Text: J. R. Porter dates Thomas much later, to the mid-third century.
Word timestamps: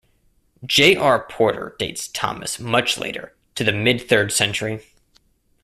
J. 0.65 0.95
R. 0.95 1.23
Porter 1.27 1.75
dates 1.77 2.07
Thomas 2.07 2.59
much 2.59 2.97
later, 2.97 3.35
to 3.53 3.63
the 3.63 3.71
mid-third 3.71 4.31
century. 4.31 4.83